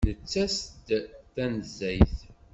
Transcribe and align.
Nettas-d 0.09 0.87
tanezzayt. 1.33 2.17